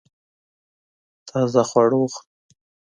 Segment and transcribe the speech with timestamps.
[1.29, 2.19] تازه خواړه وخوره